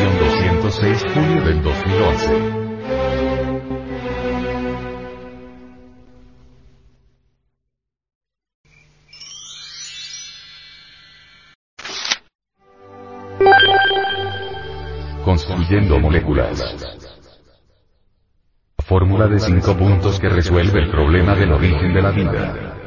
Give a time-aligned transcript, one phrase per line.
[0.00, 0.18] edición
[0.62, 2.60] 206 julio del 2011.
[15.24, 16.62] Construyendo moléculas.
[18.78, 22.79] Fórmula de cinco puntos que resuelve el problema del origen de la vida.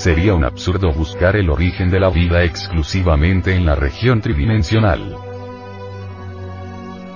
[0.00, 5.14] Sería un absurdo buscar el origen de la vida exclusivamente en la región tridimensional.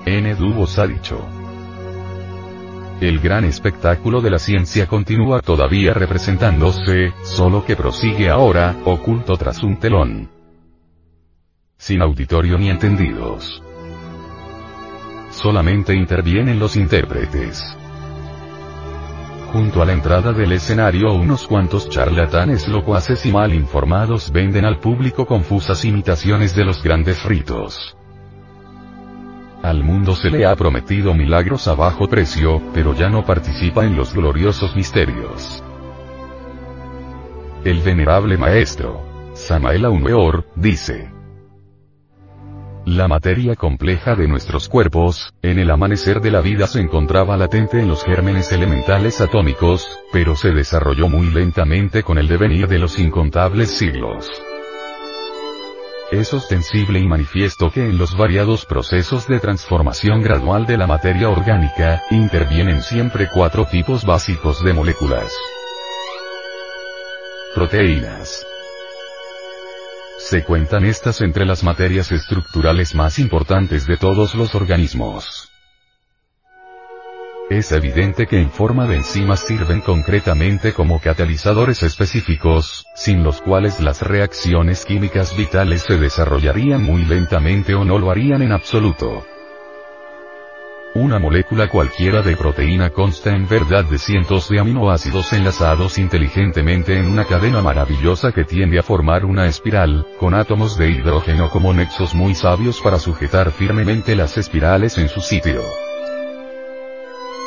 [0.04, 0.34] N.
[0.34, 1.18] Dubos ha dicho.
[3.00, 9.62] El gran espectáculo de la ciencia continúa todavía representándose, solo que prosigue ahora, oculto tras
[9.62, 10.28] un telón.
[11.78, 13.62] Sin auditorio ni entendidos.
[15.30, 17.78] Solamente intervienen los intérpretes.
[19.54, 24.80] Junto a la entrada del escenario unos cuantos charlatanes locuaces y mal informados venden al
[24.80, 27.96] público confusas imitaciones de los grandes ritos.
[29.62, 33.96] Al mundo se le ha prometido milagros a bajo precio, pero ya no participa en
[33.96, 35.62] los gloriosos misterios.
[37.64, 41.13] El venerable maestro, Samael Aumeor, dice,
[42.86, 47.80] la materia compleja de nuestros cuerpos, en el amanecer de la vida se encontraba latente
[47.80, 52.98] en los gérmenes elementales atómicos, pero se desarrolló muy lentamente con el devenir de los
[52.98, 54.30] incontables siglos.
[56.12, 61.30] Es ostensible y manifiesto que en los variados procesos de transformación gradual de la materia
[61.30, 65.32] orgánica, intervienen siempre cuatro tipos básicos de moléculas.
[67.54, 68.46] Proteínas.
[70.24, 75.50] Se cuentan estas entre las materias estructurales más importantes de todos los organismos.
[77.50, 83.80] Es evidente que en forma de enzimas sirven concretamente como catalizadores específicos, sin los cuales
[83.80, 89.26] las reacciones químicas vitales se desarrollarían muy lentamente o no lo harían en absoluto.
[90.96, 97.06] Una molécula cualquiera de proteína consta en verdad de cientos de aminoácidos enlazados inteligentemente en
[97.06, 102.14] una cadena maravillosa que tiende a formar una espiral, con átomos de hidrógeno como nexos
[102.14, 105.62] muy sabios para sujetar firmemente las espirales en su sitio.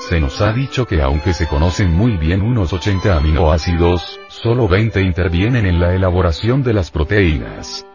[0.10, 5.02] Se nos ha dicho que aunque se conocen muy bien unos 80 aminoácidos, solo 20
[5.02, 7.86] intervienen en la elaboración de las proteínas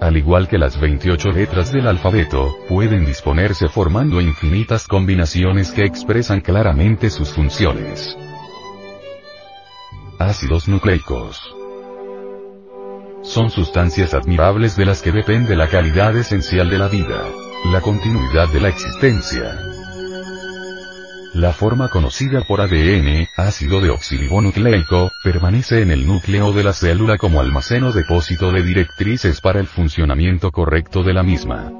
[0.00, 6.40] al igual que las 28 letras del alfabeto, pueden disponerse formando infinitas combinaciones que expresan
[6.40, 8.16] claramente sus funciones.
[10.18, 11.54] Ácidos nucleicos.
[13.22, 17.22] Son sustancias admirables de las que depende la calidad esencial de la vida,
[17.72, 19.75] la continuidad de la existencia,
[21.36, 27.40] la forma conocida por ADN, ácido deoxirribonucleico, permanece en el núcleo de la célula como
[27.40, 31.70] almacén o depósito de directrices para el funcionamiento correcto de la misma.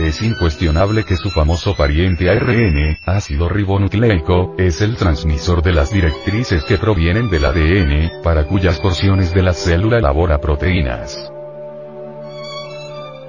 [0.00, 6.64] Es incuestionable que su famoso pariente ARN, ácido ribonucleico, es el transmisor de las directrices
[6.64, 11.30] que provienen del ADN, para cuyas porciones de la célula elabora proteínas.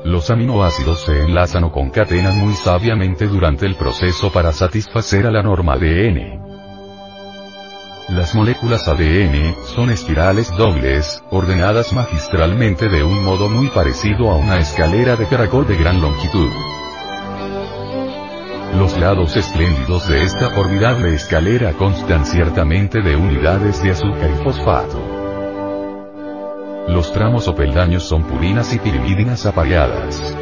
[0.05, 5.41] Los aminoácidos se enlazan o concatenan muy sabiamente durante el proceso para satisfacer a la
[5.41, 6.45] norma ADN.
[8.09, 14.59] Las moléculas ADN son espirales dobles, ordenadas magistralmente de un modo muy parecido a una
[14.59, 16.51] escalera de caracol de gran longitud.
[18.77, 25.14] Los lados espléndidos de esta formidable escalera constan ciertamente de unidades de azúcar y fosfato.
[26.87, 30.35] Los tramos o peldaños son purinas y pirimídinas apareadas.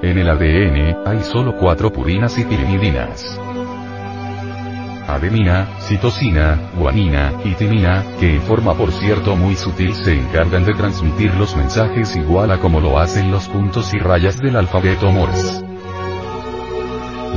[0.00, 3.38] En el ADN, hay solo cuatro purinas y pirimidinas.
[5.06, 10.74] Adenina, citosina, guanina, y timina, que en forma por cierto muy sutil se encargan de
[10.74, 15.64] transmitir los mensajes igual a como lo hacen los puntos y rayas del alfabeto Morse.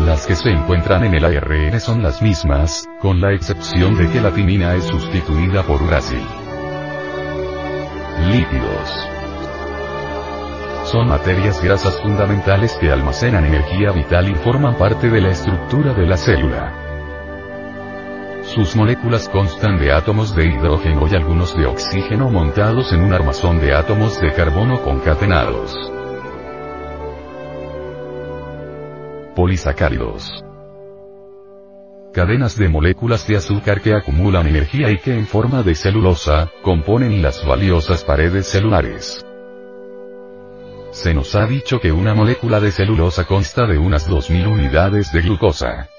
[0.05, 4.21] Las que se encuentran en el ARN son las mismas, con la excepción de que
[4.21, 6.40] la timina es sustituida por uracil.
[8.31, 8.89] Lípidos.
[10.85, 16.05] Son materias grasas fundamentales que almacenan energía vital y forman parte de la estructura de
[16.05, 16.73] la célula.
[18.43, 23.59] Sus moléculas constan de átomos de hidrógeno y algunos de oxígeno montados en un armazón
[23.59, 25.75] de átomos de carbono concatenados.
[29.35, 30.41] Polisacáridos
[32.11, 37.21] cadenas de moléculas de azúcar que acumulan energía y que en forma de celulosa, componen
[37.21, 39.25] las valiosas paredes celulares.
[40.91, 45.21] Se nos ha dicho que una molécula de celulosa consta de unas 2000 unidades de
[45.21, 45.89] glucosa.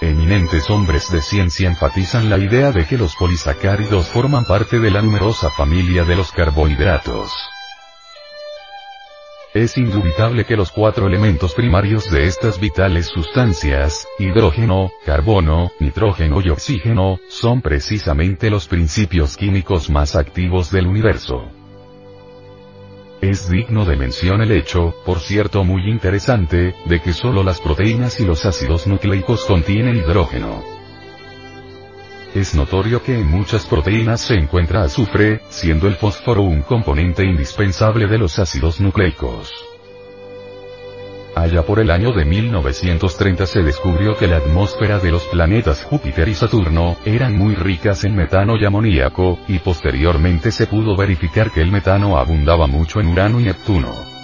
[0.00, 4.90] En eminentes hombres de ciencia enfatizan la idea de que los polisacáridos forman parte de
[4.90, 7.32] la numerosa familia de los carbohidratos.
[9.56, 16.50] Es indubitable que los cuatro elementos primarios de estas vitales sustancias, hidrógeno, carbono, nitrógeno y
[16.50, 21.48] oxígeno, son precisamente los principios químicos más activos del universo.
[23.22, 28.20] Es digno de mención el hecho, por cierto muy interesante, de que solo las proteínas
[28.20, 30.75] y los ácidos nucleicos contienen hidrógeno.
[32.34, 38.06] Es notorio que en muchas proteínas se encuentra azufre, siendo el fósforo un componente indispensable
[38.06, 39.52] de los ácidos nucleicos.
[41.36, 46.28] Allá por el año de 1930 se descubrió que la atmósfera de los planetas Júpiter
[46.28, 51.60] y Saturno, eran muy ricas en metano y amoníaco, y posteriormente se pudo verificar que
[51.60, 54.15] el metano abundaba mucho en Urano y Neptuno.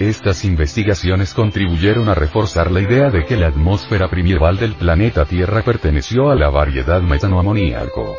[0.00, 5.60] Estas investigaciones contribuyeron a reforzar la idea de que la atmósfera primival del planeta Tierra
[5.60, 8.16] perteneció a la variedad metanoamoníaco.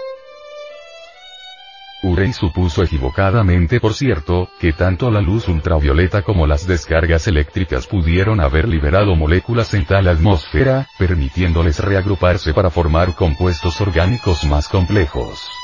[2.03, 8.41] Urey supuso equivocadamente por cierto, que tanto la luz ultravioleta como las descargas eléctricas pudieron
[8.41, 15.60] haber liberado moléculas en tal atmósfera, permitiéndoles reagruparse para formar compuestos orgánicos más complejos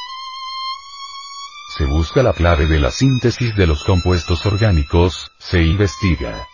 [1.77, 6.47] se busca la clave de la síntesis de los compuestos orgánicos, se investiga.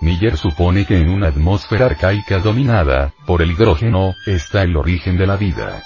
[0.00, 5.26] Miller supone que en una atmósfera arcaica dominada, por el hidrógeno, está el origen de
[5.26, 5.82] la vida.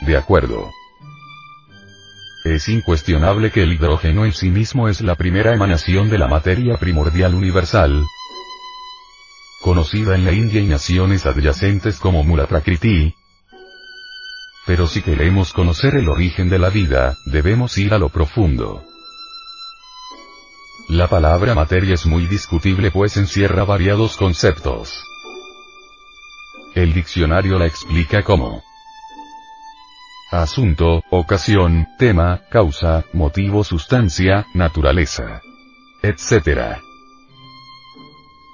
[0.00, 0.72] De acuerdo.
[2.44, 6.76] Es incuestionable que el hidrógeno en sí mismo es la primera emanación de la materia
[6.76, 8.04] primordial universal,
[9.62, 13.14] conocida en la India y naciones adyacentes como Mulaprakriti,
[14.66, 18.84] pero si queremos conocer el origen de la vida, debemos ir a lo profundo.
[20.88, 25.04] La palabra materia es muy discutible pues encierra variados conceptos.
[26.74, 28.62] El diccionario la explica como
[30.30, 35.40] asunto, ocasión, tema, causa, motivo, sustancia, naturaleza,
[36.02, 36.78] etc.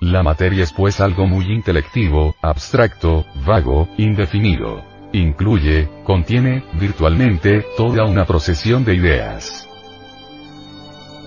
[0.00, 4.95] La materia es pues algo muy intelectivo, abstracto, vago, indefinido.
[5.12, 9.68] Incluye, contiene, virtualmente, toda una procesión de ideas.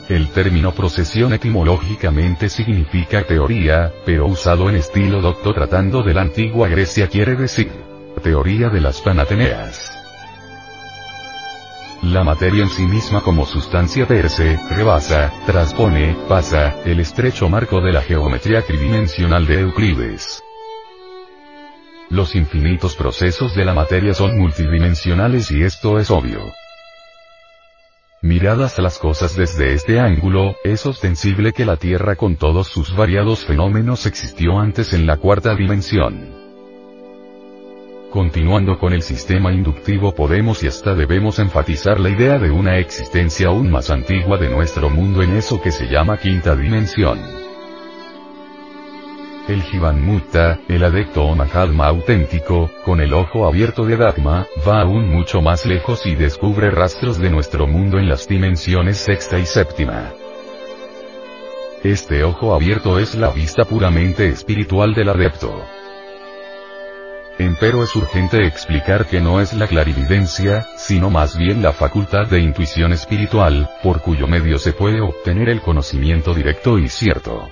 [0.09, 6.67] El término procesión etimológicamente significa teoría, pero usado en estilo docto tratando de la antigua
[6.67, 7.71] Grecia quiere decir
[8.19, 9.95] teoría de las Panateneas.
[12.03, 17.81] La materia en sí misma como sustancia per se, rebasa, transpone, pasa, el estrecho marco
[17.81, 20.41] de la geometría tridimensional de Euclides.
[22.09, 26.41] Los infinitos procesos de la materia son multidimensionales y esto es obvio.
[28.23, 33.45] Miradas las cosas desde este ángulo, es ostensible que la Tierra con todos sus variados
[33.45, 36.33] fenómenos existió antes en la cuarta dimensión.
[38.11, 43.49] Continuando con el sistema inductivo podemos y hasta debemos enfatizar la idea de una existencia
[43.49, 47.48] aún más antigua de nuestro mundo en eso que se llama quinta dimensión.
[49.49, 50.21] El Jivan
[50.67, 55.65] el adepto o Mahatma auténtico, con el ojo abierto de Dharma, va aún mucho más
[55.65, 60.13] lejos y descubre rastros de nuestro mundo en las dimensiones sexta y séptima.
[61.83, 65.65] Este ojo abierto es la vista puramente espiritual del adepto.
[67.39, 72.39] Empero es urgente explicar que no es la clarividencia, sino más bien la facultad de
[72.39, 77.49] intuición espiritual, por cuyo medio se puede obtener el conocimiento directo y cierto.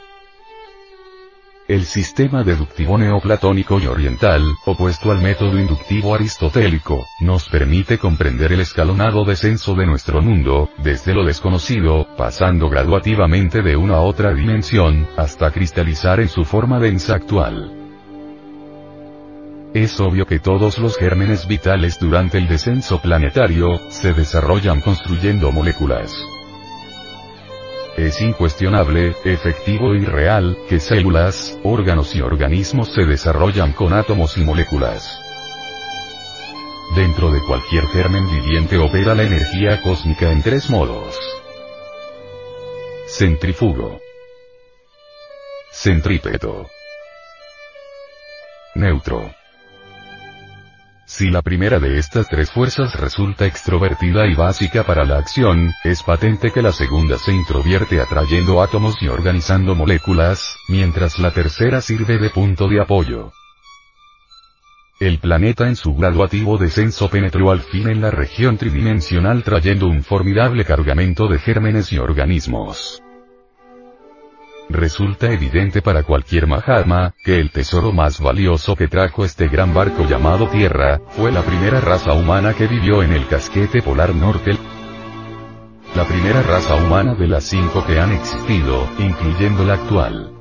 [1.68, 8.62] El sistema deductivo neoplatónico y oriental, opuesto al método inductivo aristotélico, nos permite comprender el
[8.62, 15.10] escalonado descenso de nuestro mundo, desde lo desconocido, pasando graduativamente de una a otra dimensión,
[15.18, 17.74] hasta cristalizar en su forma densa actual.
[19.74, 26.16] Es obvio que todos los gérmenes vitales durante el descenso planetario, se desarrollan construyendo moléculas.
[27.98, 34.42] Es incuestionable, efectivo y real, que células, órganos y organismos se desarrollan con átomos y
[34.42, 35.20] moléculas.
[36.96, 41.18] Dentro de cualquier germen viviente opera la energía cósmica en tres modos.
[43.08, 44.00] Centrifugo.
[45.72, 46.70] Centrípeto.
[48.76, 49.34] Neutro.
[51.10, 56.04] Si la primera de estas tres fuerzas resulta extrovertida y básica para la acción, es
[56.04, 62.18] patente que la segunda se introvierte atrayendo átomos y organizando moléculas, mientras la tercera sirve
[62.18, 63.32] de punto de apoyo.
[65.00, 70.04] El planeta en su graduativo descenso penetró al fin en la región tridimensional trayendo un
[70.04, 73.02] formidable cargamento de gérmenes y organismos.
[74.70, 80.04] Resulta evidente para cualquier Mahatma, que el tesoro más valioso que trajo este gran barco
[80.06, 84.58] llamado Tierra, fue la primera raza humana que vivió en el casquete polar norte,
[85.96, 90.32] la primera raza humana de las cinco que han existido, incluyendo la actual.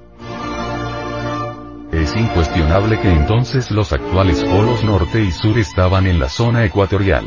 [1.92, 7.26] Es incuestionable que entonces los actuales polos norte y sur estaban en la zona ecuatorial.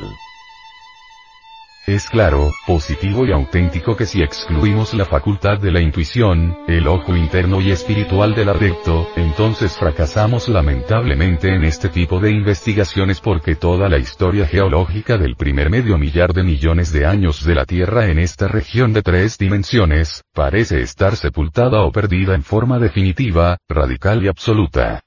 [1.89, 7.15] Es claro, positivo y auténtico que si excluimos la facultad de la intuición, el ojo
[7.15, 13.89] interno y espiritual del adepto, entonces fracasamos lamentablemente en este tipo de investigaciones porque toda
[13.89, 18.19] la historia geológica del primer medio millar de millones de años de la Tierra en
[18.19, 24.27] esta región de tres dimensiones, parece estar sepultada o perdida en forma definitiva, radical y
[24.27, 25.01] absoluta.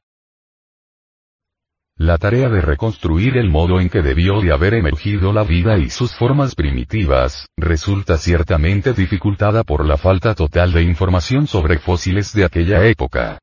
[2.02, 5.88] La tarea de reconstruir el modo en que debió de haber emergido la vida y
[5.88, 12.44] sus formas primitivas, resulta ciertamente dificultada por la falta total de información sobre fósiles de
[12.44, 13.38] aquella época.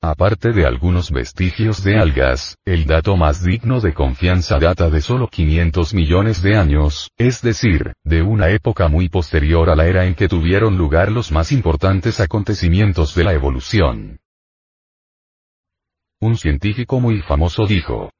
[0.00, 5.28] Aparte de algunos vestigios de algas, el dato más digno de confianza data de solo
[5.28, 10.14] 500 millones de años, es decir, de una época muy posterior a la era en
[10.14, 14.16] que tuvieron lugar los más importantes acontecimientos de la evolución.
[16.20, 18.10] Un científico muy famoso dijo.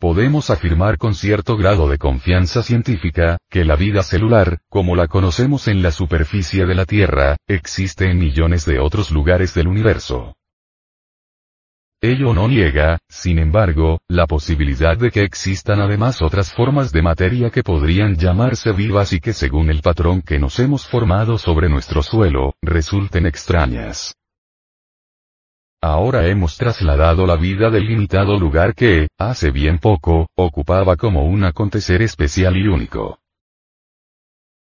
[0.00, 5.68] Podemos afirmar con cierto grado de confianza científica, que la vida celular, como la conocemos
[5.68, 10.34] en la superficie de la Tierra, existe en millones de otros lugares del universo.
[12.02, 17.50] Ello no niega, sin embargo, la posibilidad de que existan además otras formas de materia
[17.50, 22.02] que podrían llamarse vivas y que según el patrón que nos hemos formado sobre nuestro
[22.02, 24.16] suelo, resulten extrañas.
[25.86, 31.44] Ahora hemos trasladado la vida del limitado lugar que, hace bien poco, ocupaba como un
[31.44, 33.18] acontecer especial y único.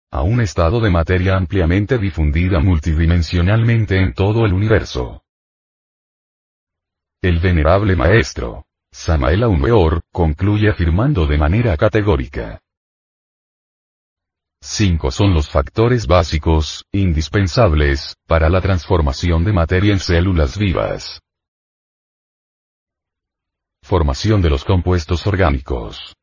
[0.10, 5.26] A un estado de materia ampliamente difundida multidimensionalmente en todo el universo.
[7.22, 12.62] El venerable maestro, Samael Weor, concluye afirmando de manera categórica.
[14.64, 21.20] Cinco son los factores básicos, indispensables, para la transformación de materia en células vivas.
[23.84, 26.14] Formación de los compuestos orgánicos.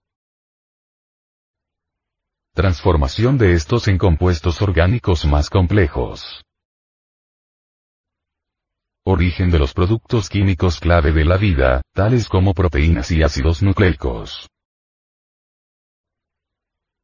[2.54, 6.42] Transformación de estos en compuestos orgánicos más complejos.
[9.04, 14.49] Origen de los productos químicos clave de la vida, tales como proteínas y ácidos nucleicos.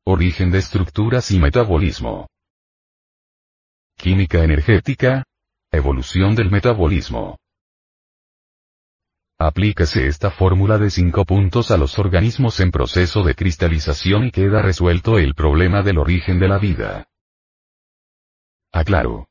[0.06, 2.28] Origen de estructuras y metabolismo.
[3.96, 5.25] Química energética.
[5.73, 7.38] Evolución del metabolismo.
[9.38, 14.61] Aplíquese esta fórmula de cinco puntos a los organismos en proceso de cristalización y queda
[14.61, 17.08] resuelto el problema del origen de la vida.
[18.73, 19.26] Aclaro.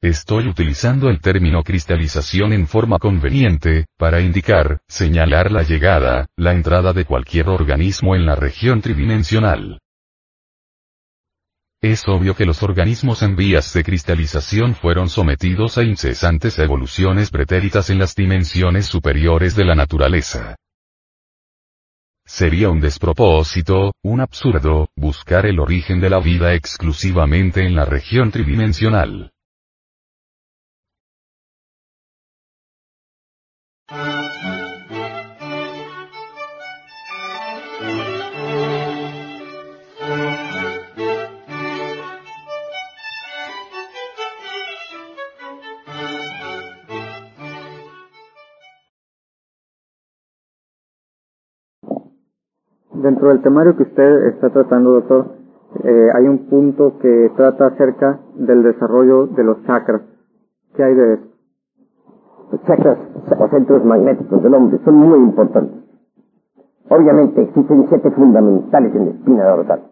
[0.00, 6.92] Estoy utilizando el término cristalización en forma conveniente, para indicar, señalar la llegada, la entrada
[6.92, 9.80] de cualquier organismo en la región tridimensional.
[11.80, 17.90] Es obvio que los organismos en vías de cristalización fueron sometidos a incesantes evoluciones pretéritas
[17.90, 20.54] en las dimensiones superiores de la naturaleza.
[22.24, 28.30] Sería un despropósito, un absurdo, buscar el origen de la vida exclusivamente en la región
[28.30, 29.32] tridimensional.
[33.90, 34.04] Dentro
[53.28, 55.28] del temario que usted está tratando, doctor,
[55.82, 60.02] eh, hay un punto que trata acerca del desarrollo de los chakras.
[60.76, 61.27] ¿Qué hay de eso?
[62.66, 62.98] Chakras
[63.38, 65.84] o centros magnéticos del hombre son muy importantes.
[66.88, 69.82] Obviamente existen siete fundamentales en la espina dorsal.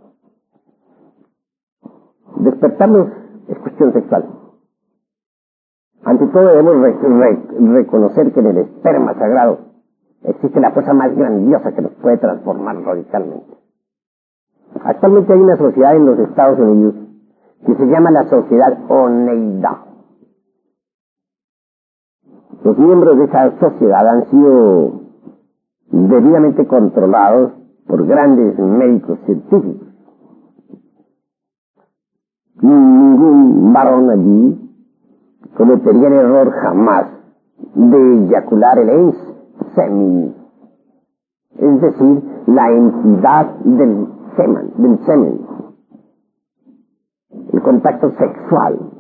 [2.39, 3.09] Despertarlos
[3.49, 4.25] es cuestión sexual.
[6.05, 6.77] Ante todo debemos
[7.75, 9.59] reconocer que en el esperma sagrado
[10.23, 13.55] existe la fuerza más grandiosa que nos puede transformar radicalmente.
[14.83, 16.95] Actualmente hay una sociedad en los Estados Unidos
[17.67, 19.86] que se llama la Sociedad Oneida.
[22.67, 25.03] Los miembros de esa sociedad han sido
[25.93, 27.53] debidamente controlados
[27.87, 29.87] por grandes médicos científicos.
[32.61, 34.71] Ningún varón allí
[35.57, 37.07] cometería el error jamás
[37.77, 39.17] de eyacular el ens
[39.77, 40.35] semen,
[41.59, 45.41] es decir, la entidad del semen, del semen.
[47.53, 48.96] El contacto sexual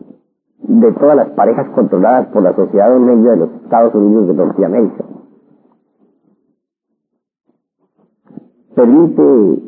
[0.58, 4.34] de todas las parejas controladas por la sociedad de medio de los Estados Unidos de
[4.34, 5.04] Norteamérica.
[8.74, 9.62] Permite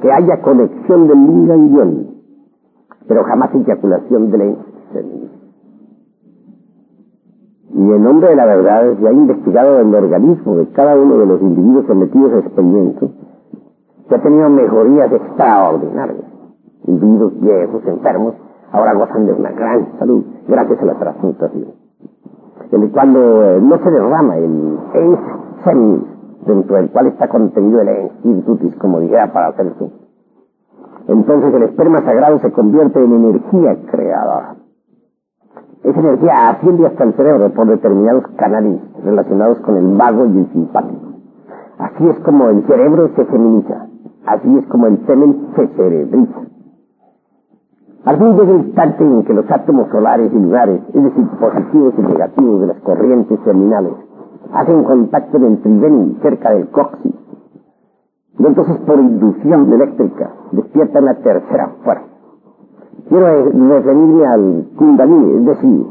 [0.00, 2.14] que haya conexión del yin y
[3.08, 4.64] pero jamás eyaculación del ente.
[7.74, 11.26] Y en nombre de la verdad se ha investigado el organismo de cada uno de
[11.26, 13.10] los individuos sometidos a experimento
[14.08, 16.24] que ha tenido mejorías extraordinarias.
[16.86, 18.34] Individuos viejos, enfermos,
[18.74, 21.66] ahora gozan de una gran salud gracias a la transmutación.
[22.92, 25.20] Cuando eh, no se derrama el ens
[25.64, 26.02] semis,
[26.44, 29.90] dentro del cual está contenido el ens como dijera para hacer eso,
[31.06, 34.56] entonces el esperma sagrado se convierte en energía creadora.
[35.84, 40.52] Esa energía asciende hasta el cerebro por determinados canales relacionados con el vago y el
[40.52, 41.14] simpático.
[41.78, 43.86] Así es como el cerebro se feminiza.
[44.26, 46.40] Así es como el semen se cerebriza.
[48.04, 52.02] Al fin llega instante en que los átomos solares y lunares, es decir, positivos y
[52.02, 53.92] negativos de las corrientes terminales,
[54.52, 57.14] hacen contacto en el tridén cerca del coxis.
[58.38, 62.04] Y entonces por inducción eléctrica despiertan la tercera fuerza.
[63.08, 65.86] Quiero referirme al kundalini, es decir,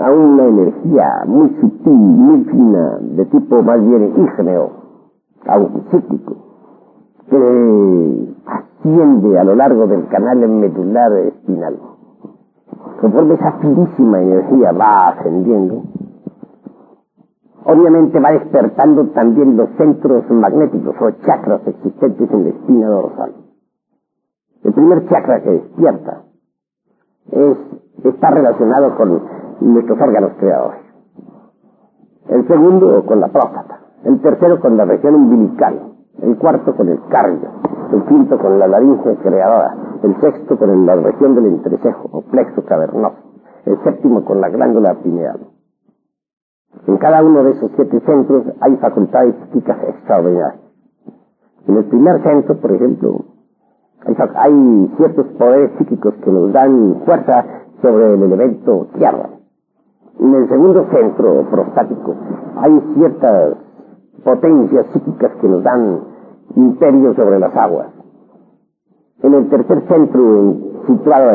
[0.00, 4.70] a una energía muy sutil, muy fina, de tipo más bien ígneo,
[5.90, 6.36] cíclico,
[7.30, 8.35] que
[8.86, 11.76] a lo largo del canal medular espinal.
[13.00, 15.82] Conforme esa finísima energía va ascendiendo,
[17.64, 23.32] obviamente va despertando también los centros magnéticos o chakras existentes en la espina dorsal.
[24.62, 26.22] El primer chakra que despierta
[27.32, 27.56] es,
[28.04, 29.20] está relacionado con
[29.60, 30.80] nuestros órganos creadores.
[32.28, 33.80] El segundo con la próstata.
[34.04, 35.95] El tercero con la región umbilical.
[36.22, 37.48] El cuarto con el cardio.
[37.92, 39.76] El quinto con la laringe creadora.
[40.02, 43.16] El sexto con la región del entrecejo o plexo cavernoso.
[43.64, 45.40] El séptimo con la glándula pineal.
[46.86, 50.60] En cada uno de esos siete centros hay facultades psíquicas extraordinarias.
[51.66, 53.24] En el primer centro, por ejemplo,
[54.36, 57.44] hay ciertos poderes psíquicos que nos dan fuerza
[57.82, 59.30] sobre el elemento tierra.
[60.20, 62.14] En el segundo centro prostático
[62.56, 63.56] hay ciertas
[64.24, 66.00] potencias psíquicas que nos dan
[66.56, 67.88] imperio sobre las aguas.
[69.22, 71.30] En el tercer centro, situado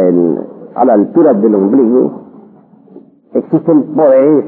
[0.76, 2.22] a la altura del ombligo,
[3.34, 4.46] existen poderes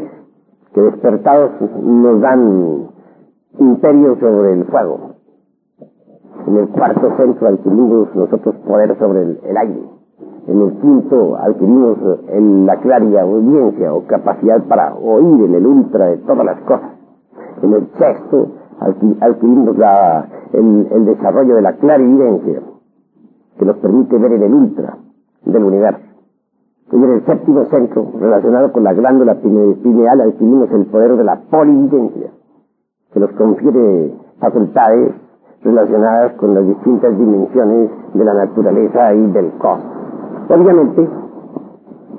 [0.74, 1.52] que despertados
[1.84, 2.90] nos dan
[3.60, 5.14] imperio sobre el fuego.
[6.48, 9.84] En el cuarto centro adquirimos nosotros poder sobre el, aire.
[10.48, 11.98] En el quinto adquirimos
[12.30, 16.92] en la claria audiencia o capacidad para oír en el ultra de todas las cosas.
[17.62, 18.48] En el sexto
[19.22, 22.62] adquirimos la, el, desarrollo de la clarividencia
[23.58, 24.98] que nos permite ver en el ultra
[25.46, 26.02] del universo.
[26.92, 31.42] Y en el séptimo centro, relacionado con la glándula pineal, adquirimos el poder de la
[31.50, 32.32] polividencia,
[33.14, 35.14] que nos confiere facultades
[35.64, 39.94] relacionadas con las distintas dimensiones de la naturaleza y del cosmos.
[40.50, 41.08] Obviamente,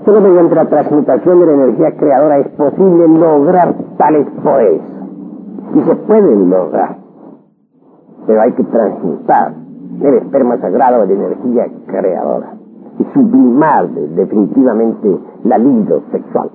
[0.05, 4.94] solo mediante la transmutación de la energía creadora es posible lograr tales poderes.
[5.75, 6.99] Y se pueden lograr.
[8.27, 9.55] Pero hay que transmutar
[10.01, 12.55] el esperma sagrado de energía creadora
[12.99, 16.51] y sublimar definitivamente la libido sexual.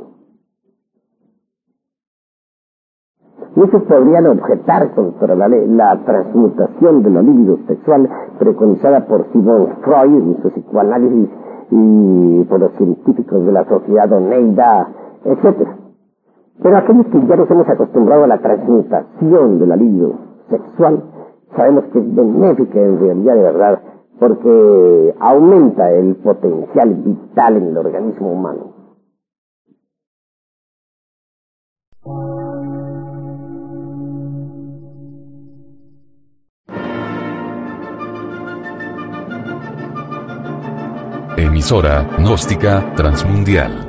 [3.55, 10.41] Muchos podrían objetar contra la, transmutación de la libido sexual preconizada por Simon Freud en
[10.41, 11.29] su psicoanálisis
[11.71, 14.87] y por los científicos de la sociedad Oneida,
[15.25, 15.67] etc.
[16.61, 20.13] Pero aquellos que ya nos hemos acostumbrado a la transmutación de la libido
[20.49, 21.03] sexual,
[21.55, 23.81] sabemos que es benéfica en realidad de verdad,
[24.19, 28.79] porque aumenta el potencial vital en el organismo humano.
[41.37, 43.88] Emisora, gnóstica, transmundial.